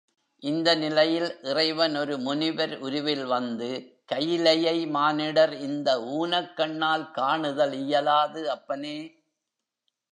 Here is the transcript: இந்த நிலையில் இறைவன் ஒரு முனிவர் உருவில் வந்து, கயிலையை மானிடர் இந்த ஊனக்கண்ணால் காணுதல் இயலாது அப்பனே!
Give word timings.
இந்த 0.43 0.75
நிலையில் 0.75 1.27
இறைவன் 1.41 1.95
ஒரு 1.97 2.17
முனிவர் 2.17 2.73
உருவில் 2.79 3.25
வந்து, 3.25 3.69
கயிலையை 4.07 4.85
மானிடர் 4.87 5.53
இந்த 5.61 5.89
ஊனக்கண்ணால் 6.15 7.11
காணுதல் 7.11 7.75
இயலாது 7.81 8.43
அப்பனே! 8.51 8.97